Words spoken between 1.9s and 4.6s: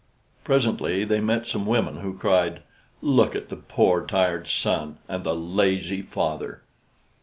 who cried, "Look at the poor tired